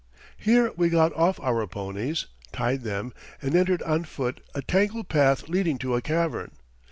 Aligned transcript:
Here 0.35 0.71
we 0.75 0.89
got 0.89 1.13
off 1.13 1.39
our 1.41 1.67
ponies, 1.67 2.25
tied 2.51 2.81
them, 2.81 3.13
and 3.39 3.55
entered 3.55 3.83
on 3.83 4.05
foot 4.05 4.43
a 4.55 4.63
tangled 4.63 5.09
path 5.09 5.47
leading 5.47 5.77
to 5.77 5.93
a 5.95 6.01
cavern. 6.01 6.53